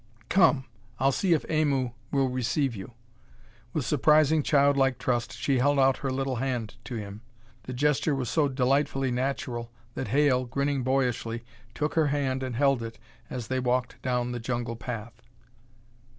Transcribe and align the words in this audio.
"Come; 0.29 0.65
I'll 0.97 1.11
see 1.11 1.33
if 1.33 1.45
Aimu 1.47 1.93
will 2.11 2.27
receive 2.27 2.75
you." 2.75 2.93
With 3.71 3.85
surprising, 3.85 4.41
childlike 4.41 4.97
trust, 4.97 5.37
she 5.37 5.59
held 5.59 5.77
out 5.77 5.97
her 5.97 6.09
little 6.09 6.37
hand 6.37 6.77
to 6.85 6.95
him. 6.95 7.21
The 7.65 7.73
gesture 7.73 8.15
was 8.15 8.27
so 8.27 8.47
delightfully 8.47 9.11
natural 9.11 9.71
that 9.93 10.07
Hale, 10.07 10.45
grinning 10.45 10.81
boyishly, 10.81 11.43
took 11.75 11.93
her 11.93 12.07
hand 12.07 12.41
and 12.41 12.55
held 12.55 12.81
it 12.81 12.97
as 13.29 13.45
they 13.47 13.59
walked 13.59 14.01
down 14.01 14.31
the 14.31 14.39
jungle 14.39 14.75
path. 14.75 15.21